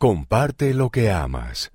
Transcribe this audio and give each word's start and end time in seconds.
Comparte 0.00 0.74
lo 0.74 0.90
que 0.90 1.10
amas. 1.10 1.72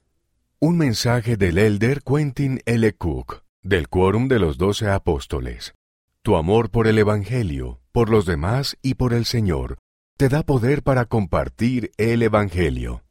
Un 0.61 0.77
mensaje 0.77 1.35
del 1.35 1.57
elder 1.57 2.03
Quentin 2.03 2.61
L. 2.65 2.93
Cook, 2.93 3.43
del 3.61 3.89
Quórum 3.89 4.29
de 4.29 4.39
los 4.39 4.57
Doce 4.57 4.87
Apóstoles. 4.87 5.73
Tu 6.21 6.37
amor 6.37 6.69
por 6.71 6.87
el 6.87 6.97
Evangelio, 6.97 7.81
por 7.91 8.09
los 8.09 8.25
demás 8.25 8.77
y 8.81 8.93
por 8.93 9.13
el 9.13 9.25
Señor, 9.25 9.77
te 10.15 10.29
da 10.29 10.43
poder 10.43 10.83
para 10.83 11.03
compartir 11.03 11.91
el 11.97 12.21
Evangelio. 12.21 13.03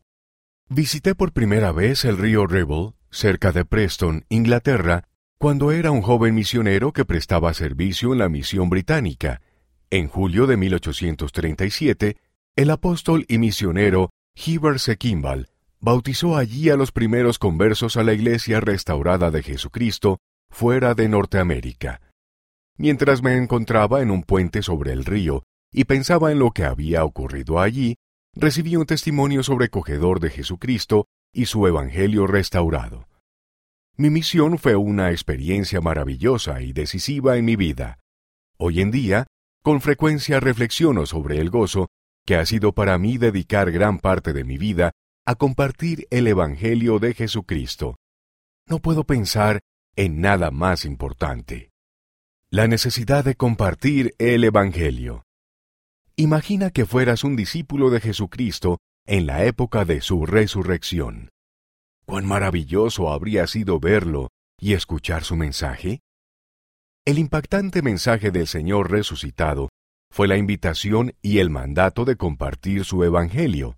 Visité 0.71 1.15
por 1.15 1.33
primera 1.33 1.73
vez 1.73 2.07
el 2.07 2.17
río 2.17 2.47
Ribble, 2.47 2.95
cerca 3.11 3.53
de 3.53 3.67
Preston, 3.67 4.25
Inglaterra, 4.31 5.09
cuando 5.37 5.73
era 5.73 5.91
un 5.91 6.01
joven 6.01 6.35
misionero 6.35 6.95
que 6.95 7.05
prestaba 7.05 7.53
servicio 7.53 8.15
en 8.15 8.19
la 8.19 8.31
misión 8.31 8.71
británica. 8.71 9.43
En 9.91 10.09
julio 10.09 10.47
de 10.47 10.57
1837, 10.57 12.17
el 12.57 12.71
apóstol 12.71 13.27
y 13.29 13.37
misionero 13.37 14.09
Heber. 14.35 14.77
Kimball 14.99 15.49
bautizó 15.81 16.37
allí 16.37 16.71
a 16.71 16.77
los 16.77 16.93
primeros 16.93 17.39
conversos 17.39 17.97
a 17.97 18.03
la 18.03 18.13
Iglesia 18.13 18.61
restaurada 18.61 19.31
de 19.31 19.43
Jesucristo 19.43 20.19
fuera 20.51 20.95
de 20.95 21.09
Norteamérica. 21.09 22.01
Mientras 22.79 23.23
me 23.23 23.37
encontraba 23.37 24.01
en 24.01 24.11
un 24.11 24.23
puente 24.23 24.63
sobre 24.63 24.93
el 24.93 25.05
río 25.05 25.45
y 25.73 25.85
pensaba 25.85 26.33
en 26.33 26.39
lo 26.39 26.53
que 26.53 26.65
había 26.65 27.05
ocurrido 27.05 27.61
allí, 27.61 27.97
recibí 28.35 28.77
un 28.77 28.87
testimonio 28.87 29.43
sobrecogedor 29.43 30.21
de 30.21 30.31
Jesucristo 30.31 31.07
y 31.33 31.47
su 31.47 31.67
Evangelio 31.67 32.27
restaurado. 32.27 33.09
Mi 33.97 34.09
misión 34.11 34.59
fue 34.59 34.77
una 34.77 35.11
experiencia 35.11 35.81
maravillosa 35.81 36.63
y 36.63 36.73
decisiva 36.73 37.37
en 37.37 37.45
mi 37.45 37.57
vida. 37.57 37.99
Hoy 38.57 38.81
en 38.81 38.91
día, 38.91 39.27
con 39.63 39.81
frecuencia 39.81 40.41
reflexiono 40.41 41.07
sobre 41.07 41.39
el 41.39 41.51
gozo 41.51 41.89
que 42.25 42.37
ha 42.37 42.47
sido 42.47 42.73
para 42.73 42.99
mí 42.99 43.19
dedicar 43.19 43.71
gran 43.71 43.99
parte 43.99 44.33
de 44.33 44.45
mi 44.45 44.59
vida 44.59 44.93
a 45.25 45.35
compartir 45.35 46.07
el 46.11 46.27
Evangelio 46.27 46.99
de 46.99 47.15
Jesucristo. 47.15 47.97
No 48.67 48.79
puedo 48.79 49.05
pensar 49.05 49.61
en 49.97 50.21
nada 50.21 50.51
más 50.51 50.85
importante. 50.85 51.71
La 52.51 52.67
necesidad 52.67 53.25
de 53.25 53.35
compartir 53.35 54.15
el 54.19 54.45
Evangelio. 54.45 55.25
Imagina 56.17 56.71
que 56.71 56.87
fueras 56.87 57.25
un 57.25 57.37
discípulo 57.37 57.91
de 57.91 58.01
Jesucristo 58.01 58.79
en 59.07 59.27
la 59.27 59.45
época 59.45 59.85
de 59.85 60.01
su 60.01 60.27
resurrección. 60.27 61.31
¿Cuán 62.05 62.27
maravilloso 62.27 63.11
habría 63.11 63.47
sido 63.47 63.81
verlo 63.81 64.29
y 64.59 64.75
escuchar 64.75 65.25
su 65.25 65.37
mensaje? 65.37 66.01
El 67.05 67.19
impactante 67.19 67.83
mensaje 67.83 68.31
del 68.31 68.47
Señor 68.47 68.91
resucitado 68.91 69.71
fue 70.13 70.29
la 70.29 70.37
invitación 70.37 71.15
y 71.23 71.39
el 71.39 71.49
mandato 71.49 72.05
de 72.05 72.17
compartir 72.17 72.85
su 72.85 73.03
Evangelio. 73.03 73.77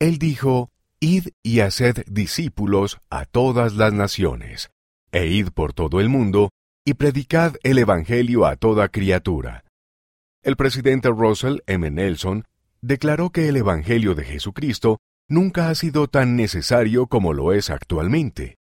Él 0.00 0.18
dijo, 0.18 0.70
Id 0.98 1.28
y 1.44 1.60
haced 1.60 2.04
discípulos 2.08 2.98
a 3.08 3.24
todas 3.24 3.74
las 3.74 3.92
naciones, 3.92 4.70
e 5.12 5.28
id 5.28 5.50
por 5.50 5.72
todo 5.72 6.00
el 6.00 6.08
mundo, 6.08 6.50
y 6.84 6.94
predicad 6.94 7.54
el 7.62 7.78
Evangelio 7.78 8.44
a 8.44 8.56
toda 8.56 8.88
criatura. 8.88 9.64
El 10.42 10.56
presidente 10.56 11.10
Russell 11.10 11.60
M. 11.66 11.88
Nelson 11.90 12.44
declaró 12.80 13.30
que 13.30 13.48
el 13.48 13.56
Evangelio 13.56 14.16
de 14.16 14.24
Jesucristo 14.24 14.98
nunca 15.28 15.68
ha 15.68 15.76
sido 15.76 16.08
tan 16.08 16.34
necesario 16.34 17.06
como 17.06 17.32
lo 17.32 17.52
es 17.52 17.70
actualmente. 17.70 18.56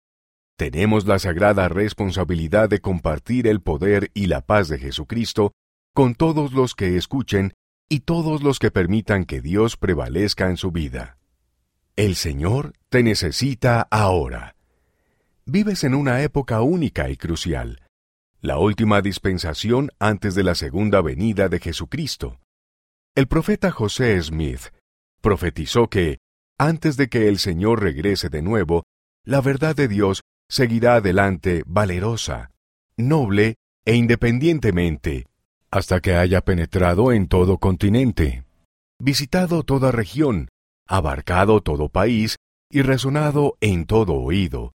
Tenemos 0.58 1.06
la 1.06 1.20
sagrada 1.20 1.68
responsabilidad 1.68 2.70
de 2.70 2.80
compartir 2.80 3.48
el 3.48 3.62
poder 3.62 4.10
y 4.16 4.26
la 4.26 4.42
paz 4.42 4.68
de 4.68 4.80
Jesucristo 4.80 5.52
con 5.94 6.16
todos 6.16 6.54
los 6.54 6.74
que 6.74 6.98
escuchen 6.98 7.54
y 7.88 8.00
todos 8.00 8.42
los 8.42 8.58
que 8.58 8.72
permitan 8.72 9.26
que 9.26 9.42
Dios 9.42 9.78
prevalezca 9.78 10.50
en 10.50 10.58
su 10.58 10.72
vida. 10.72 11.18
El 11.96 12.16
Señor 12.16 12.74
te 12.90 13.04
necesita 13.04 13.88
ahora. 13.92 14.56
Vives 15.46 15.84
en 15.84 15.94
una 15.94 16.24
época 16.24 16.62
única 16.62 17.10
y 17.10 17.18
crucial, 17.18 17.84
la 18.42 18.58
última 18.58 19.02
dispensación 19.02 19.92
antes 20.00 20.34
de 20.34 20.44
la 20.44 20.56
segunda 20.56 21.02
venida 21.02 21.48
de 21.48 21.60
Jesucristo. 21.60 22.40
El 23.14 23.28
profeta 23.28 23.70
José 23.70 24.20
Smith 24.20 24.74
profetizó 25.22 25.90
que, 25.90 26.18
antes 26.58 26.98
de 26.98 27.08
que 27.08 27.28
el 27.28 27.38
Señor 27.38 27.84
regrese 27.84 28.30
de 28.30 28.42
nuevo, 28.42 28.84
la 29.24 29.42
verdad 29.42 29.76
de 29.76 29.88
Dios 29.88 30.22
seguirá 30.50 30.96
adelante 30.96 31.62
valerosa, 31.68 32.50
noble 32.98 33.56
e 33.86 33.96
independientemente 33.96 35.28
hasta 35.74 36.02
que 36.02 36.14
haya 36.14 36.42
penetrado 36.42 37.12
en 37.12 37.28
todo 37.28 37.58
continente, 37.58 38.44
visitado 39.00 39.64
toda 39.64 39.92
región, 39.92 40.50
abarcado 40.88 41.62
todo 41.62 41.90
país 41.90 42.38
y 42.70 42.84
resonado 42.84 43.58
en 43.60 43.88
todo 43.88 44.14
oído, 44.14 44.74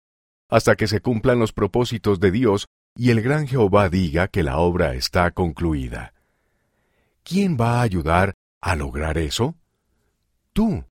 hasta 0.51 0.75
que 0.75 0.89
se 0.89 1.01
cumplan 1.01 1.39
los 1.39 1.53
propósitos 1.53 2.19
de 2.19 2.33
Dios 2.33 2.67
y 2.97 3.11
el 3.11 3.23
gran 3.23 3.47
Jehová 3.47 3.89
diga 3.89 4.27
que 4.27 4.43
la 4.43 4.59
obra 4.59 4.95
está 4.95 5.31
concluida. 5.31 6.15
¿Quién 7.23 7.57
va 7.57 7.79
a 7.79 7.83
ayudar 7.83 8.35
a 8.61 8.75
lograr 8.75 9.19
eso? 9.19 9.55
Tú. 10.53 10.85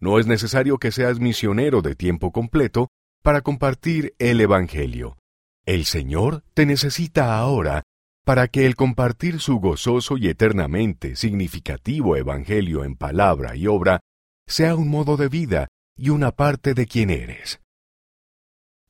No 0.00 0.18
es 0.18 0.26
necesario 0.26 0.78
que 0.78 0.92
seas 0.92 1.20
misionero 1.20 1.82
de 1.82 1.94
tiempo 1.94 2.32
completo 2.32 2.88
para 3.22 3.42
compartir 3.42 4.14
el 4.18 4.40
Evangelio. 4.40 5.18
El 5.66 5.84
Señor 5.84 6.42
te 6.54 6.64
necesita 6.64 7.36
ahora 7.36 7.82
para 8.26 8.48
que 8.48 8.66
el 8.66 8.74
compartir 8.74 9.38
su 9.38 9.60
gozoso 9.60 10.16
y 10.16 10.26
eternamente 10.26 11.14
significativo 11.14 12.16
Evangelio 12.16 12.82
en 12.82 12.96
palabra 12.96 13.54
y 13.54 13.68
obra 13.68 14.00
sea 14.48 14.74
un 14.74 14.88
modo 14.88 15.16
de 15.16 15.28
vida 15.28 15.68
y 15.96 16.08
una 16.08 16.32
parte 16.32 16.74
de 16.74 16.86
quien 16.88 17.10
eres. 17.10 17.60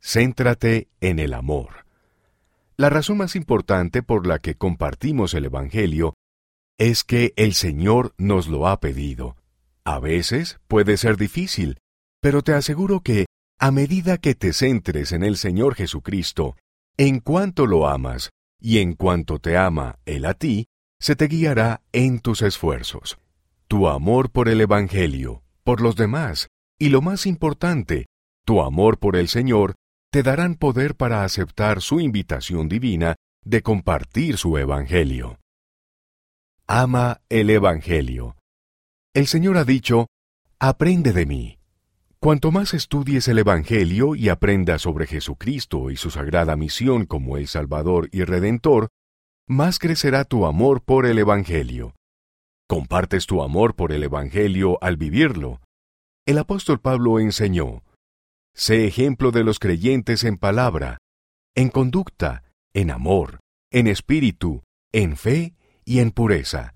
Céntrate 0.00 0.88
en 1.02 1.18
el 1.18 1.34
amor. 1.34 1.84
La 2.78 2.88
razón 2.88 3.18
más 3.18 3.36
importante 3.36 4.02
por 4.02 4.26
la 4.26 4.38
que 4.38 4.54
compartimos 4.54 5.34
el 5.34 5.44
Evangelio 5.44 6.14
es 6.78 7.04
que 7.04 7.34
el 7.36 7.52
Señor 7.52 8.14
nos 8.16 8.48
lo 8.48 8.66
ha 8.66 8.80
pedido. 8.80 9.36
A 9.84 9.98
veces 9.98 10.60
puede 10.66 10.96
ser 10.96 11.18
difícil, 11.18 11.78
pero 12.22 12.40
te 12.40 12.54
aseguro 12.54 13.00
que, 13.00 13.26
a 13.58 13.70
medida 13.70 14.16
que 14.16 14.34
te 14.34 14.54
centres 14.54 15.12
en 15.12 15.22
el 15.22 15.36
Señor 15.36 15.74
Jesucristo, 15.74 16.56
en 16.96 17.20
cuanto 17.20 17.66
lo 17.66 17.86
amas, 17.86 18.30
y 18.60 18.78
en 18.78 18.94
cuanto 18.94 19.38
te 19.38 19.56
ama 19.56 19.98
Él 20.04 20.24
a 20.24 20.34
ti, 20.34 20.66
se 20.98 21.16
te 21.16 21.26
guiará 21.26 21.82
en 21.92 22.20
tus 22.20 22.42
esfuerzos. 22.42 23.18
Tu 23.68 23.88
amor 23.88 24.30
por 24.30 24.48
el 24.48 24.60
Evangelio, 24.60 25.42
por 25.64 25.80
los 25.80 25.96
demás, 25.96 26.48
y 26.78 26.88
lo 26.88 27.02
más 27.02 27.26
importante, 27.26 28.06
tu 28.44 28.60
amor 28.62 28.98
por 28.98 29.16
el 29.16 29.28
Señor, 29.28 29.74
te 30.10 30.22
darán 30.22 30.54
poder 30.54 30.94
para 30.94 31.24
aceptar 31.24 31.82
su 31.82 32.00
invitación 32.00 32.68
divina 32.68 33.16
de 33.44 33.62
compartir 33.62 34.38
su 34.38 34.56
Evangelio. 34.56 35.38
Ama 36.66 37.20
el 37.28 37.50
Evangelio. 37.50 38.36
El 39.14 39.26
Señor 39.26 39.56
ha 39.56 39.64
dicho, 39.64 40.06
Aprende 40.58 41.12
de 41.12 41.26
mí, 41.26 41.55
Cuanto 42.18 42.50
más 42.50 42.74
estudies 42.74 43.28
el 43.28 43.38
Evangelio 43.38 44.14
y 44.14 44.30
aprendas 44.30 44.82
sobre 44.82 45.06
Jesucristo 45.06 45.90
y 45.90 45.96
su 45.96 46.10
sagrada 46.10 46.56
misión 46.56 47.04
como 47.04 47.36
el 47.36 47.46
Salvador 47.46 48.08
y 48.10 48.24
Redentor, 48.24 48.88
más 49.46 49.78
crecerá 49.78 50.24
tu 50.24 50.46
amor 50.46 50.82
por 50.82 51.06
el 51.06 51.18
Evangelio. 51.18 51.94
Compartes 52.68 53.26
tu 53.26 53.42
amor 53.42 53.76
por 53.76 53.92
el 53.92 54.02
Evangelio 54.02 54.78
al 54.80 54.96
vivirlo. 54.96 55.60
El 56.26 56.38
apóstol 56.38 56.80
Pablo 56.80 57.20
enseñó, 57.20 57.84
Sé 58.54 58.86
ejemplo 58.86 59.30
de 59.30 59.44
los 59.44 59.58
creyentes 59.58 60.24
en 60.24 60.38
palabra, 60.38 60.98
en 61.54 61.68
conducta, 61.68 62.42
en 62.72 62.90
amor, 62.90 63.40
en 63.70 63.86
espíritu, 63.86 64.64
en 64.92 65.16
fe 65.16 65.54
y 65.84 66.00
en 66.00 66.10
pureza. 66.10 66.74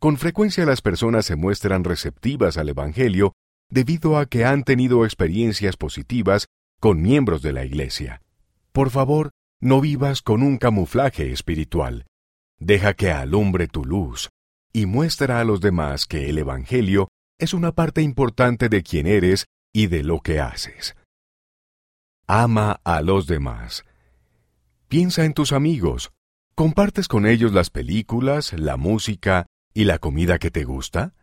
Con 0.00 0.16
frecuencia 0.16 0.64
las 0.64 0.80
personas 0.80 1.26
se 1.26 1.36
muestran 1.36 1.84
receptivas 1.84 2.56
al 2.56 2.70
Evangelio 2.70 3.34
debido 3.70 4.18
a 4.18 4.26
que 4.26 4.44
han 4.44 4.64
tenido 4.64 5.04
experiencias 5.04 5.76
positivas 5.76 6.46
con 6.80 7.02
miembros 7.02 7.42
de 7.42 7.52
la 7.52 7.64
Iglesia. 7.64 8.22
Por 8.72 8.90
favor, 8.90 9.30
no 9.60 9.80
vivas 9.80 10.22
con 10.22 10.42
un 10.42 10.58
camuflaje 10.58 11.32
espiritual. 11.32 12.06
Deja 12.58 12.94
que 12.94 13.10
alumbre 13.10 13.66
tu 13.66 13.84
luz 13.84 14.30
y 14.72 14.86
muestra 14.86 15.40
a 15.40 15.44
los 15.44 15.60
demás 15.60 16.06
que 16.06 16.28
el 16.28 16.38
Evangelio 16.38 17.08
es 17.38 17.54
una 17.54 17.72
parte 17.72 18.02
importante 18.02 18.68
de 18.68 18.82
quién 18.82 19.06
eres 19.06 19.46
y 19.72 19.86
de 19.86 20.04
lo 20.04 20.20
que 20.20 20.40
haces. 20.40 20.96
Ama 22.26 22.80
a 22.84 23.02
los 23.02 23.26
demás. 23.26 23.84
Piensa 24.88 25.24
en 25.24 25.34
tus 25.34 25.52
amigos. 25.52 26.12
¿Compartes 26.54 27.08
con 27.08 27.26
ellos 27.26 27.52
las 27.52 27.70
películas, 27.70 28.52
la 28.52 28.76
música 28.76 29.46
y 29.72 29.84
la 29.84 29.98
comida 29.98 30.38
que 30.38 30.50
te 30.50 30.64
gusta? 30.64 31.14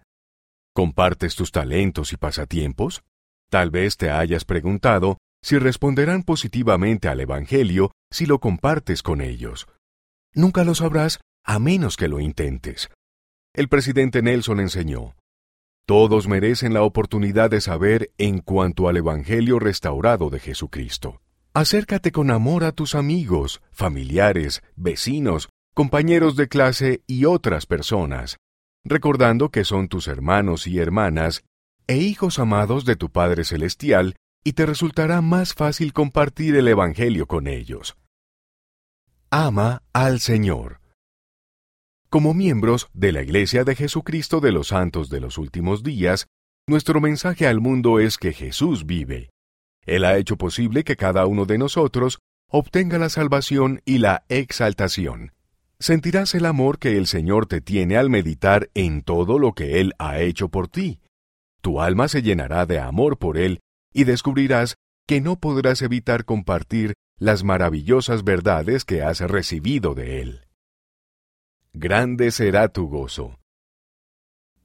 ¿Compartes 0.74 1.36
tus 1.36 1.52
talentos 1.52 2.14
y 2.14 2.18
pasatiempos? 2.18 3.04
Tal 3.50 3.72
vez 3.72 3.98
te 3.98 4.10
hayas 4.10 4.46
preguntado 4.46 5.18
si 5.44 5.58
responderán 5.58 6.24
positivamente 6.24 7.10
al 7.10 7.20
Evangelio 7.20 7.92
si 8.10 8.26
lo 8.26 8.40
compartes 8.40 9.04
con 9.04 9.20
ellos. 9.20 9.68
Nunca 10.34 10.64
lo 10.64 10.74
sabrás 10.74 11.20
a 11.44 11.60
menos 11.60 11.98
que 11.98 12.08
lo 12.08 12.22
intentes. 12.22 12.90
El 13.54 13.68
presidente 13.68 14.22
Nelson 14.22 14.62
enseñó, 14.62 15.16
Todos 15.86 16.30
merecen 16.30 16.74
la 16.74 16.84
oportunidad 16.84 17.50
de 17.50 17.60
saber 17.60 18.12
en 18.18 18.40
cuanto 18.40 18.88
al 18.88 18.96
Evangelio 18.96 19.60
restaurado 19.60 20.30
de 20.30 20.40
Jesucristo. 20.40 21.20
Acércate 21.54 22.14
con 22.14 22.32
amor 22.32 22.64
a 22.64 22.72
tus 22.72 22.96
amigos, 22.96 23.62
familiares, 23.72 24.64
vecinos, 24.78 25.50
compañeros 25.74 26.38
de 26.38 26.48
clase 26.48 27.04
y 27.08 27.26
otras 27.26 27.66
personas, 27.66 28.38
recordando 28.84 29.50
que 29.50 29.64
son 29.64 29.88
tus 29.88 30.08
hermanos 30.08 30.68
y 30.68 30.80
hermanas 30.80 31.44
e 31.88 31.98
hijos 31.98 32.40
amados 32.40 32.86
de 32.86 32.96
tu 32.96 33.10
Padre 33.10 33.44
Celestial, 33.44 34.16
y 34.44 34.54
te 34.54 34.66
resultará 34.66 35.22
más 35.22 35.54
fácil 35.54 35.94
compartir 35.94 36.56
el 36.56 36.68
Evangelio 36.68 37.28
con 37.28 37.48
ellos. 37.48 37.96
Ama 39.30 39.84
al 39.94 40.20
Señor. 40.20 40.80
Como 42.10 42.34
miembros 42.34 42.90
de 42.94 43.12
la 43.12 43.22
Iglesia 43.22 43.64
de 43.64 43.76
Jesucristo 43.76 44.40
de 44.40 44.52
los 44.52 44.70
Santos 44.70 45.10
de 45.10 45.22
los 45.22 45.38
Últimos 45.38 45.84
Días, 45.84 46.28
nuestro 46.68 47.00
mensaje 47.02 47.48
al 47.48 47.62
mundo 47.62 48.00
es 48.00 48.18
que 48.18 48.34
Jesús 48.34 48.86
vive. 48.86 49.30
Él 49.86 50.06
ha 50.06 50.18
hecho 50.18 50.38
posible 50.38 50.84
que 50.84 50.96
cada 50.96 51.26
uno 51.26 51.46
de 51.46 51.58
nosotros 51.58 52.20
obtenga 52.50 52.98
la 52.98 53.10
salvación 53.10 53.82
y 53.86 54.00
la 54.00 54.26
exaltación. 54.30 55.32
Sentirás 55.82 56.34
el 56.36 56.46
amor 56.46 56.80
que 56.80 56.98
el 56.98 57.06
Señor 57.08 57.48
te 57.48 57.60
tiene 57.60 57.98
al 57.98 58.10
meditar 58.10 58.70
en 58.74 59.02
todo 59.02 59.38
lo 59.38 59.52
que 59.52 59.82
Él 59.82 59.94
ha 60.00 60.20
hecho 60.22 60.48
por 60.48 60.70
ti. 60.70 61.02
Tu 61.62 61.82
alma 61.82 62.08
se 62.08 62.22
llenará 62.22 62.66
de 62.66 62.80
amor 62.80 63.18
por 63.18 63.38
Él 63.38 63.60
y 63.94 64.06
descubrirás 64.06 64.76
que 65.06 65.20
no 65.20 65.38
podrás 65.38 65.82
evitar 65.82 66.24
compartir 66.24 66.94
las 67.18 67.44
maravillosas 67.44 68.24
verdades 68.24 68.86
que 68.86 69.02
has 69.02 69.20
recibido 69.20 69.94
de 69.94 70.22
Él 70.22 70.42
grande 71.74 72.32
será 72.32 72.68
tu 72.68 72.88
gozo. 72.88 73.40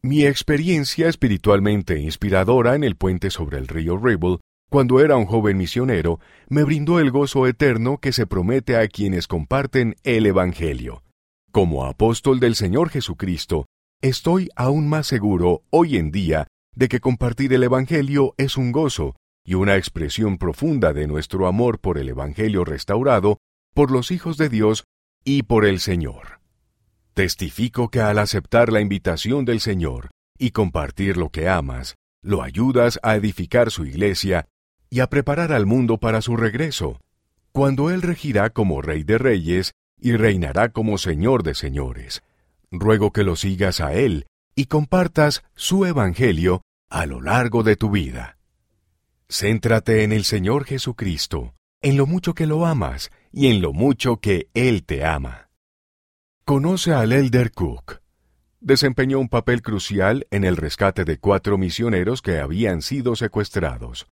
Mi 0.03 0.25
experiencia 0.25 1.09
espiritualmente 1.09 1.99
inspiradora 1.99 2.75
en 2.75 2.85
el 2.85 2.97
puente 2.97 3.31
sobre 3.31 3.59
el 3.59 3.69
río 3.69 3.97
Ribble, 3.97 4.39
cuando 4.69 5.01
era 5.01 5.17
un 5.17 5.27
joven 5.27 5.57
misionero, 5.57 6.21
me 6.49 6.65
brindó 6.65 6.99
el 7.01 7.11
gozo 7.11 7.47
eterno 7.47 7.99
que 7.99 8.13
se 8.13 8.27
promete 8.27 8.77
a 8.77 8.87
quienes 8.89 9.27
comparten 9.29 9.97
el 10.03 10.27
Evangelio. 10.27 11.03
Como 11.57 11.87
apóstol 11.87 12.39
del 12.39 12.55
Señor 12.55 12.91
Jesucristo, 12.91 13.65
estoy 14.03 14.51
aún 14.57 14.91
más 14.91 15.07
seguro 15.07 15.63
hoy 15.71 15.97
en 15.97 16.11
día 16.11 16.49
de 16.75 16.87
que 16.87 17.01
compartir 17.01 17.51
el 17.55 17.63
Evangelio 17.63 18.35
es 18.37 18.59
un 18.59 18.73
gozo 18.73 19.17
y 19.43 19.55
una 19.55 19.77
expresión 19.77 20.37
profunda 20.37 20.93
de 20.93 21.07
nuestro 21.07 21.47
amor 21.47 21.79
por 21.79 21.97
el 21.97 22.11
Evangelio 22.11 22.67
restaurado, 22.67 23.39
por 23.73 23.91
los 23.91 24.11
hijos 24.11 24.37
de 24.37 24.51
Dios 24.51 24.85
y 25.25 25.45
por 25.45 25.65
el 25.65 25.81
Señor. 25.81 26.41
Testifico 27.15 27.89
que 27.89 28.03
al 28.03 28.19
aceptar 28.19 28.71
la 28.71 28.83
invitación 28.83 29.47
del 29.47 29.61
Señor 29.61 30.11
y 30.37 30.51
compartir 30.51 31.17
lo 31.17 31.31
que 31.31 31.49
amas, 31.49 31.95
lo 32.21 32.43
ayudas 32.43 33.01
a 33.03 33.17
edificar 33.17 33.71
su 33.71 33.87
iglesia 33.87 34.47
y 34.91 35.01
a 35.01 35.07
preparar 35.07 35.53
al 35.53 35.65
mundo 35.65 35.97
para 35.97 36.21
su 36.21 36.37
regreso, 36.37 37.01
cuando 37.51 37.89
Él 37.89 38.03
regirá 38.03 38.51
como 38.51 38.83
Rey 38.83 39.05
de 39.05 39.17
Reyes 39.17 39.73
y 40.01 40.13
reinará 40.13 40.71
como 40.71 40.99
Señor 40.99 41.43
de 41.43 41.55
Señores. 41.55 42.23
Ruego 42.71 43.13
que 43.13 43.25
lo 43.25 43.37
sigas 43.37 43.81
a 43.81 43.95
Él 43.95 44.27
y 44.55 44.67
compartas 44.67 45.45
su 45.55 45.87
Evangelio 45.87 46.63
a 46.89 47.07
lo 47.07 47.21
largo 47.21 47.63
de 47.63 47.77
tu 47.77 47.91
vida. 47.91 48.39
Céntrate 49.29 50.05
en 50.05 50.13
el 50.13 50.25
Señor 50.25 50.65
Jesucristo, 50.65 51.55
en 51.83 51.97
lo 51.97 52.07
mucho 52.07 52.35
que 52.35 52.47
lo 52.47 52.67
amas 52.67 53.11
y 53.33 53.49
en 53.49 53.61
lo 53.61 53.73
mucho 53.73 54.19
que 54.19 54.49
Él 54.55 54.85
te 54.85 55.05
ama. 55.05 55.51
Conoce 56.45 56.93
al 56.93 57.13
Elder 57.13 57.51
Cook. 57.53 58.01
Desempeñó 58.61 59.19
un 59.19 59.29
papel 59.29 59.63
crucial 59.63 60.27
en 60.31 60.45
el 60.45 60.57
rescate 60.57 61.05
de 61.05 61.19
cuatro 61.19 61.59
misioneros 61.59 62.23
que 62.23 62.39
habían 62.39 62.83
sido 62.83 63.17
secuestrados. 63.17 64.07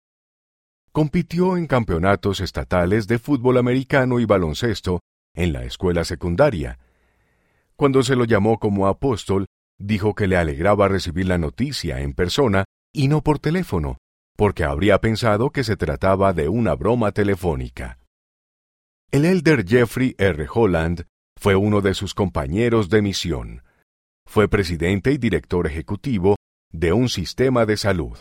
Compitió 0.92 1.56
en 1.56 1.66
campeonatos 1.66 2.40
estatales 2.40 3.06
de 3.06 3.18
fútbol 3.18 3.58
americano 3.58 4.18
y 4.18 4.24
baloncesto 4.24 5.00
en 5.34 5.52
la 5.52 5.64
escuela 5.64 6.04
secundaria. 6.04 6.78
Cuando 7.76 8.02
se 8.02 8.16
lo 8.16 8.24
llamó 8.24 8.58
como 8.58 8.86
apóstol, 8.86 9.46
dijo 9.78 10.14
que 10.14 10.26
le 10.26 10.36
alegraba 10.36 10.88
recibir 10.88 11.26
la 11.26 11.38
noticia 11.38 12.00
en 12.00 12.12
persona 12.12 12.64
y 12.92 13.08
no 13.08 13.22
por 13.22 13.38
teléfono, 13.38 13.98
porque 14.36 14.64
habría 14.64 15.00
pensado 15.00 15.50
que 15.50 15.64
se 15.64 15.76
trataba 15.76 16.32
de 16.32 16.48
una 16.48 16.74
broma 16.74 17.12
telefónica. 17.12 17.98
El 19.10 19.24
elder 19.24 19.66
Jeffrey 19.66 20.14
R. 20.18 20.46
Holland 20.52 21.04
fue 21.38 21.56
uno 21.56 21.80
de 21.80 21.94
sus 21.94 22.14
compañeros 22.14 22.88
de 22.88 23.02
misión. 23.02 23.62
Fue 24.26 24.48
presidente 24.48 25.12
y 25.12 25.18
director 25.18 25.66
ejecutivo 25.66 26.36
de 26.70 26.92
un 26.92 27.08
sistema 27.08 27.66
de 27.66 27.76
salud. 27.76 28.16